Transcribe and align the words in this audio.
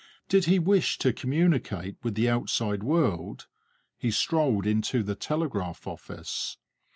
Did 0.27 0.45
he 0.45 0.57
wish 0.57 0.97
to 0.97 1.13
communicate 1.13 1.95
with 2.01 2.15
the 2.15 2.27
outside 2.27 2.81
world, 2.81 3.45
he 3.99 4.09
strolled 4.09 4.65
into 4.65 5.03
the 5.03 5.13
telegraph 5.13 5.85
office. 5.85 6.57